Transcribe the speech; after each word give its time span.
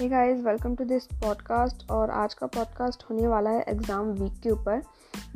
Hey 0.00 0.06
guys 0.08 0.38
welcome 0.42 0.74
to 0.74 0.84
this 0.84 1.06
podcast 1.14 1.90
और 1.90 2.10
आज 2.10 2.34
का 2.34 2.46
पॉडकास्ट 2.46 3.02
होने 3.10 3.26
वाला 3.28 3.50
है 3.50 3.64
एग्ज़ाम 3.68 4.06
वीक 4.10 4.38
के 4.42 4.50
ऊपर। 4.50 4.80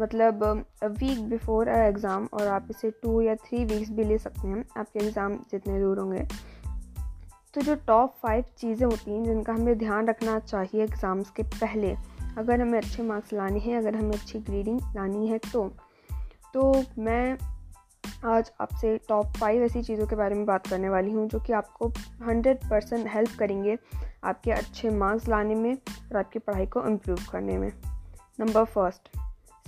मतलब 0.01 0.45
वीक 0.85 1.21
बिफोर 1.31 1.69
एग्ज़ाम 1.69 2.29
और 2.33 2.47
आप 2.49 2.69
इसे 2.71 2.91
टू 3.03 3.21
या 3.21 3.35
थ्री 3.35 3.65
वीक्स 3.65 3.91
भी 3.91 4.05
ले 4.05 4.17
सकते 4.19 4.49
हैं, 4.49 4.65
आपके 4.77 4.99
एग्ज़ाम 4.99 5.35
जितने 5.51 5.79
दूर 5.81 5.99
होंगे। 5.99 6.23
तो 7.55 7.61
जो 7.61 7.75
टॉप 7.87 8.15
फाइव 8.23 8.45
चीज़ें 8.59 8.87
होती 8.87 9.11
हैं, 9.11 9.25
जिनका 9.25 9.53
हमें 9.53 9.79
ध्यान 9.79 10.09
रखना 10.09 10.39
चाहिए 10.39 10.83
एग्ज़ाम्स 10.85 11.31
के 11.31 11.43
पहले, 11.43 11.95
अगर 12.39 12.61
हमें 12.61 12.79
अच्छे 12.79 13.03
मार्क्स 13.03 13.33
लाने 13.33 13.59
हैं, 13.59 13.77
अगर 13.79 13.97
हमें 13.97 14.13
अच्छी 14.13 14.39
ग्रेडिंग 14.41 14.81
लानी 14.97 15.27
है 15.29 15.39
तो 15.53 15.69
तो 16.55 16.73
मैं 16.99 17.37
आज 18.27 18.51
आपसे 18.61 18.97
टॉप 19.09 19.33
फाइव 19.37 19.63
ऐसी 19.63 19.83
चीज़ों 19.83 20.07
के 20.07 20.17
बारे 20.17 20.35
में 20.35 20.45
बात 20.47 20.67
करने 20.67 20.89
वाली 20.89 21.11
हूँ 21.11 21.27
जो 21.29 21.39
कि 21.39 21.53
आपको 21.53 21.89
हंड्रेड 22.23 22.59
परसेंट 22.71 23.07
हेल्प 23.09 23.31
करेंगे 23.39 23.77
आपके 24.25 24.51
अच्छे 24.51 24.91
मार्क्स 24.91 25.29
लाने 25.29 25.55
में 25.55 25.73
और 25.73 26.17
आपकी 26.17 26.39
पढ़ाई 26.39 26.67
को 26.67 26.87
इम्प्रूव 26.87 27.19
करने 27.33 27.59
में। 27.59 27.73
नंबर 28.41 28.65
फ़र्स्ट 28.65 29.09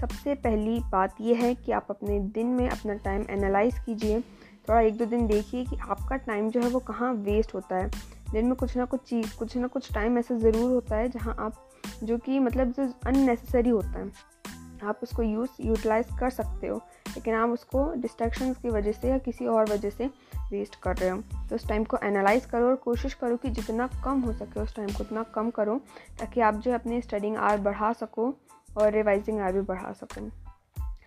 सबसे 0.01 0.35
पहली 0.35 0.79
बात 0.93 1.21
यह 1.21 1.43
है 1.43 1.55
कि 1.55 1.73
आप 1.73 1.87
अपने 1.91 2.19
दिन 2.21 2.47
में 2.47 2.69
अपना 2.69 2.95
टाइम 2.95 3.27
एनालाइज 3.31 3.79
कीजिए। 3.79 4.21
थोड़ा 4.69 4.81
एक 4.81 4.97
दो 4.97 5.05
दिन 5.05 5.27
देखिए 5.27 5.65
कि 5.65 5.77
आपका 5.83 6.17
टाइम 6.17 6.51
जो 6.51 6.61
है 6.61 6.69
वो 6.69 6.81
कहाँ 6.81 7.13
वेस्ट 7.15 7.55
होता 7.55 7.77
है। 7.77 7.91
दिन 8.33 8.47
में 8.47 8.55
कुछ 8.55 8.77
ना 8.77 8.85
कुछ 8.85 9.01
चीज़, 9.01 9.37
कुछ 9.39 9.57
ना 9.57 9.67
कुछ 9.67 9.93
टाइम 9.93 10.19
ऐसा 10.19 10.39
ज़रूर 10.39 10.71
होता 10.71 10.97
है 10.97 11.09
जहाँ 11.09 11.37
आप 11.39 11.69
जो 12.05 12.19
कि 12.19 12.39
मतलब 12.39 12.73
जो 12.73 12.93
अननेसेसरी 13.07 13.71
होता 13.71 13.99
है। 13.99 14.36
आप 14.85 15.01
उसको 15.03 15.23
यूज़ 15.23 15.51
यूटिलाइज 15.61 16.07
कर 16.21 16.31
सकते 16.31 16.67
हो, 16.67 16.77
लेकिन 17.09 17.35
आप 17.35 17.49
उसको 17.49 17.93
डिस्ट्रैक्शन 17.97 18.53
की 18.53 18.71
वजह 18.71 18.93
से 18.93 19.09
या 19.09 19.19
किसी 19.19 19.47
और 19.47 19.71
वजह 19.71 19.91
से 19.91 20.07
वेस्ट 20.51 20.77
कर 20.83 20.97
रहे 20.97 21.11
हो। 21.11 21.21
तो 21.49 21.55
उस 21.55 21.67
टाइम 21.69 21.85
को 21.85 21.99
एनालाइज 22.05 22.45
करो 22.47 22.69
और 22.69 22.77
कोशिश 22.77 23.15
करो 23.15 23.37
कि 23.37 23.51
जितना 23.51 23.87
कम 24.05 24.21
हो 24.21 24.33
सके 24.33 24.61
उस 24.61 24.75
टाइम 24.77 24.89
को 24.89 25.05
उतना 25.05 25.23
कम 25.35 25.51
करो, 25.51 25.81
ताकि 26.19 26.41
आप 26.41 26.55
जो 26.55 26.73
अपनी 26.73 27.01
स्टडिंग 27.01 27.37
आर 27.37 27.59
बढ़ा 27.61 27.93
सको 27.93 28.35
और 28.79 28.93
रिवाइजिंग 28.93 29.41
आर 29.41 29.53
भी 29.53 29.61
बढ़ा 29.63 29.93
सको। 29.93 30.31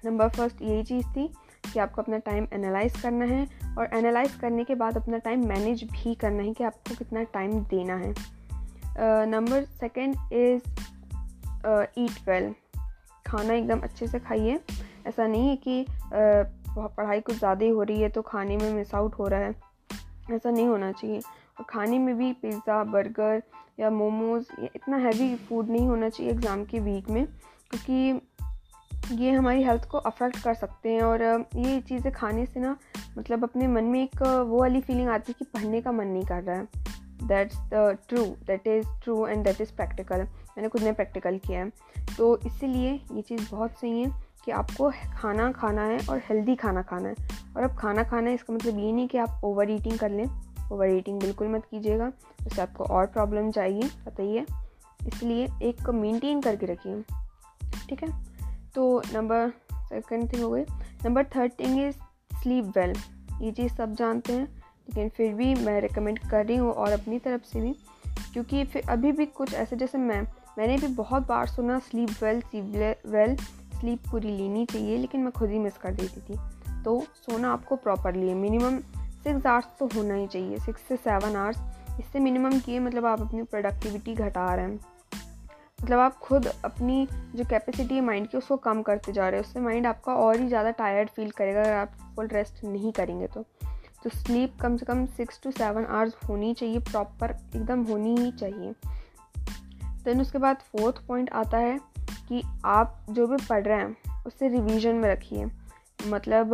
नंबर 0.05 0.29
फ़र्स्ट 0.29 0.61
यही 0.61 0.83
चीज़ 0.83 1.07
थी 1.07 1.27
कि 1.73 1.79
आपको 1.79 2.01
अपना 2.01 2.17
टाइम 2.17 2.47
एनालाइज 2.53 3.01
करना 3.01 3.25
है 3.25 3.47
और 3.77 3.89
एनालाइज 3.93 4.35
करने 4.35 4.63
के 4.63 4.75
बाद 4.75 4.97
अपना 4.97 5.17
टाइम 5.17 5.47
मैनेज 5.47 5.83
भी 5.83 6.13
करना 6.15 6.43
है 6.43 6.53
कि 6.53 6.63
आपको 6.63 6.95
कितना 6.95 7.23
टाइम 7.33 7.59
देना 7.65 7.95
है। 7.95 8.13
Number 9.25 9.63
second 9.63 10.15
is 10.33 10.69
eat 11.99 12.27
well 12.27 12.53
खाना 13.29 13.53
एकदम 13.53 13.79
अच्छे 13.79 14.07
से 14.07 14.19
खाइए। 14.19 14.59
ऐसा 15.07 15.27
नहीं 15.27 15.49
है 15.49 15.55
कि 15.57 15.85
पढ़ाई 16.13 17.19
कुछ 17.21 17.37
ज़्यादा 17.37 17.65
ही 17.65 17.69
हो 17.71 17.83
रही 17.83 18.01
है 18.01 18.09
तो 18.09 18.21
खाने 18.23 18.57
में 18.57 18.71
मिस 18.73 18.93
आउट 18.95 19.15
हो 19.19 19.27
रहा 19.27 19.39
है। 19.39 19.55
ऐसा 20.31 20.49
नहीं 20.49 20.67
होना 20.67 20.91
चाहिए। 20.91 21.19
और 21.19 21.65
खाने 21.69 21.99
में 21.99 22.17
भी 22.17 22.31
पिज़्ज़ा 22.33 22.83
बर्गर 22.85 23.41
या 23.79 23.89
मोमोज़ 23.91 24.47
इतना 24.65 24.97
हैवी 24.97 25.35
फ़ूड 25.37 25.69
नहीं 25.69 25.87
होना 25.87 26.09
चाहिए 26.09 26.31
एग्ज़ाम 26.31 26.63
के 26.65 26.79
वीक 26.79 27.09
में, 27.09 27.25
क्योंकि 27.71 28.21
ये 29.15 29.31
हमारी 29.31 29.63
हेल्थ 29.63 29.85
को 29.89 29.97
अफेक्ट 29.99 30.43
कर 30.43 30.53
सकते 30.53 30.89
हैं। 30.89 31.01
और 31.01 31.21
ये 31.57 31.79
चीज़ें 31.81 32.11
खाने 32.13 32.45
से 32.45 32.59
ना 32.59 32.75
मतलब 33.17 33.43
अपने 33.43 33.67
मन 33.67 33.83
में 33.83 34.01
एक 34.01 34.21
वो 34.21 34.59
वाली 34.59 34.81
फीलिंग 34.81 35.09
आती 35.09 35.31
है 35.31 35.35
कि 35.39 35.45
पढ़ने 35.53 35.81
का 35.81 35.91
मन 35.91 36.07
नहीं 36.07 36.25
कर 36.25 36.43
रहा 36.43 36.57
है। 36.57 36.67
That's 37.27 37.57
the 37.73 37.97
true 38.09 38.23
that 38.47 38.67
is 38.67 38.85
true 39.03 39.25
and 39.27 39.43
that 39.43 39.61
is 39.61 39.71
practical 39.75 40.21
मैंने 40.21 40.69
खुद 40.69 40.83
ने 40.83 40.91
प्रैक्टिकल 40.91 41.37
किया 41.37 41.59
है। 41.59 41.71
तो 42.19 42.37
इसीलिए 42.37 42.91
ये 43.11 43.21
चीज़ 43.21 43.51
बहुत 43.51 43.71
सही 43.71 44.01
है 44.01 44.11
कि 44.45 44.51
आपको 44.51 44.91
खाना 45.17 45.51
खाना 45.51 45.81
है 45.81 45.99
और 46.09 46.17
हेल्दी 46.17 46.55
खाना 46.55 46.81
खाना 46.81 47.09
है। 47.09 47.15
और 47.57 47.63
अब 47.63 47.77
खाना 47.77 48.03
खाना 48.03 48.29
है, 48.29 48.35
इसका 48.35 48.53
मतलब 48.53 48.79
ये 48.79 48.91
नहीं 48.91 49.07
कि 49.07 49.17
आप 49.17 49.41
ओवर 49.43 49.69
ईटिंग 49.71 49.99
कर 49.99 50.09
लें। 50.09 50.25
ओवर 50.71 50.89
ईटिंग 50.89 51.19
बिल्कुल 51.19 51.47
मत 51.47 51.65
कीजिएगा। 51.71 52.11
उससे 52.47 52.61
आपको 52.61 52.83
और 52.83 53.05
प्रॉब्लम 53.05 53.51
ही 53.59 54.35
है 54.37 54.45
इसलिए 55.07 55.47
एक 55.63 55.85
को 55.85 55.93
मेनटेन 55.93 56.41
करके 56.41 56.65
रखिए। 56.65 57.03
ठीक 57.89 58.03
है? 58.03 58.25
तो 58.75 59.01
नंबर 59.13 59.49
सेकेंड 59.73 60.33
थिंग 60.33 60.43
हो 60.43 60.49
गई। 60.49 60.63
Number 61.05 61.23
third 61.23 61.51
thing 61.59 61.79
is 61.79 61.95
sleep 62.43 62.65
well 62.65 62.93
ये 63.41 63.51
चीज़ 63.51 63.73
सब 63.73 63.93
जानते 63.93 64.33
हैं, 64.33 64.45
लेकिन 64.89 65.09
फिर 65.09 65.33
भी 65.33 65.55
मैं 65.55 65.81
रिकमेंड 65.81 66.19
कर 66.19 66.45
रही 66.45 66.57
हूँ 66.57 66.71
और 66.71 66.91
अपनी 66.91 67.19
तरफ़ 67.19 67.43
से 67.43 67.61
भी, 67.61 67.73
क्योंकि 68.33 68.63
फिर 68.63 68.89
अभी 68.89 69.11
भी 69.11 69.25
कुछ 69.25 69.53
ऐसे, 69.53 69.75
जैसे 69.75 69.97
मैं 69.97 70.23
मैंने 70.59 70.77
भी 70.77 70.87
बहुत 70.87 71.27
बार 71.27 71.47
सुना 71.47 71.77
sleep 71.79 72.09
well 72.21 72.39
sleep 72.41 73.05
well 73.07 73.35
sleep 73.79 74.07
पूरी 74.11 74.37
लेनी 74.37 74.65
चाहिए 74.65 74.97
लेकिन 74.97 75.21
मैं 75.21 75.31
खुद 75.31 75.49
ही 75.49 75.59
मिस 75.59 75.77
कर 75.77 75.91
देती 75.91 76.21
थी। 76.21 76.37
तो 76.83 76.99
सोना 77.15 77.51
आपको 77.53 77.75
प्रॉपरली 77.75 78.27
है 78.27 78.33
मिनिमम 78.35 78.79
सिक्स 79.23 79.45
आवर्स 79.45 79.65
तो 79.79 79.89
होना 79.95 80.13
ही 80.13 80.27
चाहिए। 80.27 80.57
सिक्स 80.57 80.81
से 80.81 80.95
सेवन 80.97 81.35
आवर्स 81.35 81.99
इससे 81.99 82.19
मिनिमम 82.19 82.59
किए 82.59 82.79
मतलब 82.79 83.05
आप 83.05 83.21
अपनी 83.21 83.43
प्रोडक्टिविटी 83.43 84.15
घटा 84.15 84.53
रहे 84.53 84.65
हैं। 84.65 84.79
मतलब 85.83 85.99
आप 85.99 86.17
खुद 86.17 86.47
अपनी 86.65 87.07
जो 87.35 87.45
कैपेसिटी 87.45 87.95
है 87.95 88.01
माइंड 88.01 88.27
की, 88.27 88.37
उसको 88.37 88.57
कम 88.57 88.81
करते 88.81 89.11
जा 89.11 89.29
रहे 89.29 89.39
हैं। 89.39 89.47
उससे 89.47 89.59
माइंड 89.59 89.87
आपका 89.87 90.15
और 90.15 90.39
ही 90.39 90.47
ज़्यादा 90.47 90.71
टायर्ड 90.77 91.09
फील 91.09 91.31
करेगा 91.31 91.61
अगर 91.61 91.73
आप 91.73 91.97
फुल 92.15 92.27
रेस्ट 92.27 92.63
नहीं 92.63 92.91
करेंगे 92.91 93.27
तो। 93.27 93.45
तो 94.03 94.09
स्लीप 94.09 94.57
कम 94.61 94.77
से 94.77 94.85
कम 94.85 95.05
सिक्स 95.17 95.39
टू 95.43 95.51
सेवन 95.51 95.85
आवर्स 95.85 96.15
होनी 96.29 96.53
चाहिए। 96.53 96.79
प्रॉपर 96.81 97.35
एकदम 97.55 97.83
होनी 97.83 98.15
ही 98.17 98.31
चाहिए। 98.31 98.73
देन 100.05 100.21
उसके 100.21 100.37
बाद 100.37 100.57
फोर्थ 100.71 101.05
पॉइंट 101.07 101.29
आता 101.31 101.57
है 101.57 101.79
कि 102.27 102.41
आप 102.65 103.05
जो 103.09 103.27
भी 103.27 103.37
पढ़ 103.49 103.63
रहे 103.63 103.77
हैं, 103.77 103.95
उससे 104.27 104.47
रिवीजन 104.49 104.95
में 104.95 105.09
रखिए। 105.09 105.45
मतलब 106.07 106.53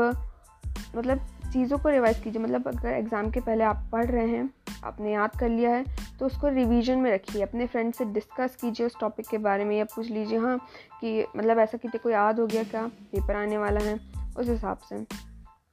मतलब 0.95 1.19
चीज़ों 1.53 1.77
को 1.77 1.89
रिवाइज 1.89 2.19
कीजिए। 2.19 2.41
मतलब 2.41 2.67
अगर 2.67 2.89
एग्ज़ाम 2.89 3.29
के 3.31 3.39
पहले 3.39 3.63
आप 3.63 3.83
पढ़ 3.91 4.05
रहे 4.05 4.27
हैं, 4.27 4.49
आपने 4.83 5.11
याद 5.13 5.35
कर 5.39 5.49
लिया 5.49 5.69
है 5.71 5.83
तो 6.19 6.25
उसको 6.25 6.47
रिवीजन 6.47 6.99
में 6.99 7.11
रखिए। 7.11 7.41
अपने 7.41 7.65
फ्रेंड 7.67 7.93
से 7.93 8.05
डिस्कस 8.05 8.55
कीजिए 8.55 8.85
उस 8.85 8.95
टॉपिक 8.99 9.27
के 9.27 9.37
बारे 9.37 9.65
में 9.65 9.77
या 9.77 9.85
पूछ 9.85 10.09
लीजिए 10.09 10.37
हाँ 10.37 10.57
कि 11.01 11.25
मतलब 11.37 11.59
ऐसा 11.59 11.77
कि 11.77 11.97
को 11.97 12.09
याद 12.09 12.39
हो 12.39 12.45
गया 12.47 12.63
क्या? 12.63 12.85
पेपर 12.87 13.35
आने 13.35 13.57
वाला 13.57 13.83
है, 13.83 13.99
उस 14.37 14.49
हिसाब 14.49 14.77
से। 14.89 15.03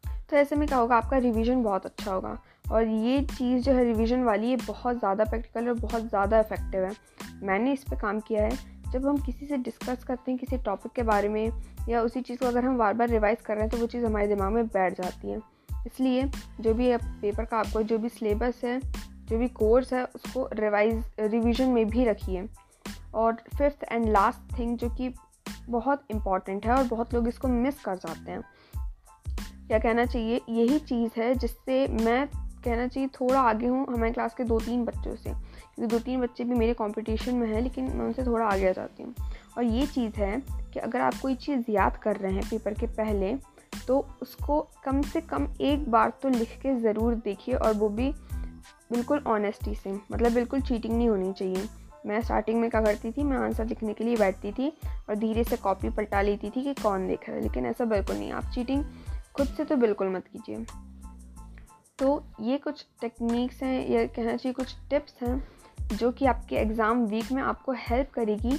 तो 0.05 0.37
ऐसे 0.37 0.57
में 0.57 0.67
क्या 0.69 0.79
होगा, 0.79 0.97
आपका 0.97 1.17
रिवीजन 1.19 1.63
बहुत 1.63 1.87
अच्छा 1.87 2.13
होगा। 2.13 2.39
और 2.65 2.87
ये 2.87 3.21
चीज़ 3.23 3.65
जो 3.65 3.73
है 3.73 3.85
रिवीजन 3.85 4.23
वाली, 4.25 4.47
ये 4.47 4.57
बहुत 4.57 4.99
ज़्यादा 4.99 5.25
प्रैक्टिकल 5.25 5.69
और 5.69 5.75
बहुत 5.75 6.03
ज़्यादा 6.03 6.41
इफ़ेक्टिव 6.41 6.85
है। 6.85 6.93
मैंने 7.43 7.73
इस 7.73 7.85
पर 7.85 7.97
काम 7.97 8.21
किया 8.21 8.45
है। 8.45 8.57
जब 8.93 9.07
हम 9.07 9.17
किसी 9.17 9.47
से 9.47 9.57
डिस्कस 9.57 10.05
करते 10.05 10.31
हैं 10.31 10.39
किसी 10.41 10.57
टॉपिक 10.59 10.93
के 10.93 11.03
बारे 11.03 11.29
में 11.29 11.53
या 11.89 12.03
उसी 12.03 12.21
चीज़ 12.21 12.39
को 12.39 12.47
अगर 12.47 12.65
हम 12.65 12.77
बार 12.79 12.95
बार 12.95 13.09
रिवाइज 13.09 13.41
कर 13.41 13.55
रहे 13.55 13.63
हैं 13.63 13.71
तो 13.71 13.77
वो 13.77 13.87
चीज़ 13.87 14.05
हमारे 14.07 14.27
दिमाग 14.29 14.53
में 14.53 14.67
बैठ 14.67 15.01
जाती 15.01 15.31
है। 15.31 15.39
इसलिए 15.87 16.25
जो 16.61 16.75
भी 16.75 16.97
पेपर 16.97 17.45
का 17.45 17.59
आपको 17.59 17.83
जो 17.83 17.99
भी 17.99 18.09
सिलेबस 18.09 18.61
है, 18.65 18.79
जो 18.81 19.39
भी 19.39 19.49
कोर्स 19.51 19.93
है, 19.93 20.05
उसको 20.05 20.49
रिवाइज 20.55 21.03
रिविज़न 21.21 21.69
में 21.69 21.89
भी 21.89 22.05
रखिए। 22.05 22.47
और 23.15 23.37
फिफ्थ 23.59 23.85
एंड 23.93 24.09
लास्ट 24.09 24.59
थिंग 24.59 24.77
जो 24.79 24.89
कि 24.91 25.13
बहुत 25.69 26.03
इंपॉर्टेंट 26.11 26.67
है 26.67 26.73
और 26.73 26.85
बहुत 26.85 27.15
लोग 27.15 27.29
इसको 27.29 27.49
मिस 27.49 27.81
कर 27.81 27.97
जाते 27.97 28.31
हैं। 28.31 28.43
क्या 29.67 29.79
कहना 29.79 30.05
चाहिए? 30.05 30.41
यही 30.49 30.79
चीज़ 30.79 31.21
है 31.21 31.35
जिससे 31.35 31.87
मैं 32.05 32.29
कहना 32.65 32.87
चाहिए, 32.87 33.09
थोड़ा 33.11 33.41
आगे 33.41 33.67
हूँ, 33.67 33.87
हमारे 33.89 34.13
क्लास 34.13 34.35
के 34.35 34.45
दो 34.45 34.59
तीन 34.61 34.85
बच्चों 34.85 35.15
से, 35.17 35.31
क्योंकि 35.31 35.87
दो 35.87 35.99
तीन 35.99 36.21
बच्चे 36.21 36.45
भी 36.45 36.55
मेरे 36.55 36.75
कंपटीशन 36.75 37.35
में 37.35 37.47
हैं, 37.49 37.61
लेकिन 37.63 37.93
मैं 37.93 38.05
उनसे 38.07 38.25
थोड़ा 38.25 38.47
आगे 38.47 38.69
आ 38.69 38.73
जाती 38.73 39.03
हूँ। 39.03 39.15
और 39.59 39.65
ये 39.65 39.87
चीज़ 39.87 40.17
है 40.17 40.41
कि 40.73 40.81
अगर 40.81 41.01
आप 41.01 41.15
कोई 41.23 41.35
चीज़ 41.37 41.71
याद 41.71 41.97
कर 41.97 42.17
रहे 42.17 42.33
हैं 42.33 42.49
पेपर 42.51 42.75
के 42.75 42.87
पहले 42.95 43.35
तो 43.87 43.99
उसको 44.23 44.61
कम 44.85 45.01
से 45.03 45.21
कम 45.21 45.47
एक 45.61 45.91
बार 45.91 46.13
तो 46.23 46.29
लिख 46.29 46.59
के 46.63 46.75
ज़रूर 46.81 47.15
देखिए 47.15 47.55
और 47.55 47.73
वो 47.75 47.89
भी 47.89 48.11
बिल्कुल 48.93 49.23
ऑनेस्टी 49.27 49.75
से 49.75 49.93
मतलब 49.93 50.33
बिल्कुल 50.33 50.61
चीटिंग 50.61 50.97
नहीं 50.97 51.09
होनी 51.09 51.33
चाहिए। 51.33 51.69
मैं 52.07 52.21
स्टार्टिंग 52.23 52.61
में 52.61 52.69
क्या 52.71 52.81
करती 52.81 53.11
थी, 53.13 53.23
मैं 53.23 53.37
आंसर 53.39 53.67
लिखने 53.67 53.93
के 53.95 54.05
लिए 54.05 54.17
बैठती 54.17 54.53
थी 54.53 54.69
और 55.09 55.17
धीरे 55.17 55.45
से 55.45 55.57
कॉपी 55.57 55.91
पलटा 55.91 56.23
लेती 56.23 56.51
थी 56.51 56.63
कि 56.65 56.75
कौन 56.75 57.07
देख 57.09 57.29
रहा 57.29 57.37
है, 57.37 57.43
लेकिन 57.43 57.67
ऐसा 57.67 57.85
बिल्कुल 57.85 58.17
नहीं 58.17 58.33
आप 58.33 58.51
चीटिंग 58.55 58.85
खुद 59.37 59.47
से 59.47 59.65
तो 59.65 59.77
बिल्कुल 59.77 60.09
मत 60.09 60.27
कीजिए। 60.27 60.65
तो 62.03 62.23
ये 62.41 62.57
कुछ 62.59 62.85
टेक्निक्स 63.01 63.63
हैं, 63.63 63.89
या 63.91 64.05
कहना 64.07 64.37
चाहिए 64.37 64.53
कुछ 64.53 64.75
टिप्स 64.91 65.15
हैं, 65.23 65.43
जो 65.93 66.11
कि 66.13 66.27
आपके 66.27 66.57
एग्ज़ाम 66.57 67.05
वीक 67.07 67.31
में 67.33 67.43
आपको 67.43 67.73
हेल्प 67.73 68.11
करेगी, 68.11 68.57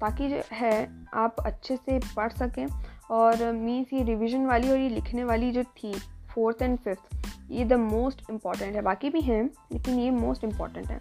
ताकि 0.00 0.28
जो 0.28 0.40
है 0.52 1.06
आप 1.14 1.36
अच्छे 1.46 1.76
से 1.76 1.98
पढ़ 2.16 2.32
सकें। 2.32 2.66
और 3.10 3.52
मीन्स 3.52 3.92
ये 3.92 4.02
रिवीजन 4.02 4.46
वाली 4.46 4.70
और 4.70 4.78
ये 4.78 4.88
लिखने 4.88 5.24
वाली 5.24 5.50
जो 5.52 5.62
थी 5.64 5.94
फोर्थ 6.34 6.62
एंड 6.62 6.78
फिफ्थ 6.78 7.50
ये 7.50 7.64
द 7.64 7.72
मोस्ट 7.72 8.30
इंपॉर्टेंट 8.30 8.74
है। 8.76 8.82
बाकी 8.82 9.10
भी 9.10 9.20
हैं, 9.20 9.44
लेकिन 9.72 9.98
ये 9.98 10.10
मोस्ट 10.10 10.44
इंपॉर्टेंट 10.44 10.86
है। 10.86 11.00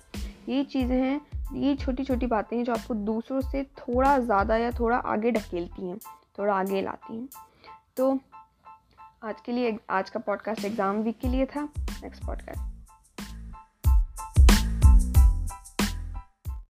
ये 0.49 0.63
चीज़ें 0.63 0.97
हैं, 0.97 1.21
ये 1.53 1.75
छोटी 1.75 2.03
छोटी 2.03 2.27
बातें 2.27 2.57
हैं 2.57 2.63
जो 2.63 2.73
आपको 2.73 2.93
दूसरों 2.93 3.41
से 3.41 3.63
थोड़ा 3.79 4.17
ज़्यादा 4.19 4.57
या 4.57 4.71
थोड़ा 4.71 4.97
आगे 4.97 5.31
ढकेलती 5.31 5.87
हैं, 5.87 5.97
थोड़ा 6.39 6.53
आगे 6.53 6.81
लाती 6.81 7.17
हैं। 7.17 7.27
तो 7.97 8.19
आज 9.23 9.41
के 9.45 9.51
लिए 9.51 9.77
आज 9.89 10.09
का 10.09 10.19
पॉडकास्ट 10.19 10.65
एग्ज़ाम 10.65 11.01
वीक 11.01 11.19
के 11.19 11.27
लिए 11.27 11.45
था। 11.45 11.63
Next 12.03 12.25
podcast 12.25 12.70